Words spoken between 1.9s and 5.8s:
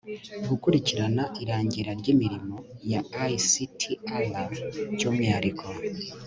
ry'imirimo ya ictr, by'umwihariko